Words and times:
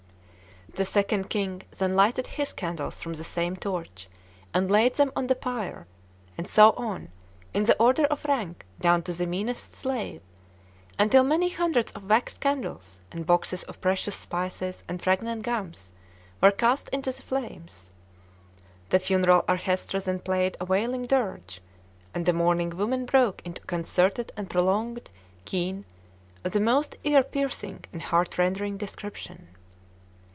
The 0.73 0.85
Second 0.85 1.29
King 1.29 1.63
then 1.79 1.97
lighted 1.97 2.25
his 2.27 2.53
candles 2.53 3.01
from 3.01 3.15
the 3.15 3.25
same 3.25 3.57
torch, 3.57 4.07
and 4.53 4.71
laid 4.71 4.95
them 4.95 5.11
on 5.17 5.27
the 5.27 5.35
pyre; 5.35 5.85
and 6.37 6.47
so 6.47 6.69
on, 6.71 7.09
in 7.53 7.65
the 7.65 7.75
order 7.77 8.05
of 8.05 8.23
rank, 8.23 8.65
down 8.79 9.01
to 9.03 9.11
the 9.11 9.25
meanest 9.25 9.73
slave, 9.73 10.21
until 10.97 11.25
many 11.25 11.49
hundreds 11.49 11.91
of 11.91 12.05
wax 12.09 12.37
candles 12.37 13.01
and 13.11 13.25
boxes 13.25 13.63
of 13.63 13.81
precious 13.81 14.15
spices 14.15 14.85
and 14.87 15.01
fragrant 15.01 15.41
gums 15.43 15.91
were 16.39 16.51
cast 16.51 16.87
into 16.89 17.11
the 17.11 17.21
flames. 17.21 17.91
The 18.91 18.99
funeral 18.99 19.43
orchestra 19.49 19.99
then 19.99 20.19
played 20.19 20.55
a 20.61 20.65
wailing 20.65 21.03
dirge, 21.03 21.59
and 22.13 22.25
the 22.25 22.31
mourning 22.33 22.69
women 22.69 23.05
broke 23.05 23.41
into 23.43 23.61
a 23.61 23.65
concerted 23.65 24.31
and 24.37 24.49
prolonged 24.49 25.09
keen, 25.43 25.83
of 26.45 26.53
the 26.53 26.61
most 26.61 26.95
ear 27.03 27.23
piercing 27.23 27.83
and 27.91 28.01
heart 28.01 28.37
rending 28.37 28.77
description. 28.77 29.49